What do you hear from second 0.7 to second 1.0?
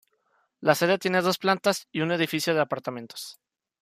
sede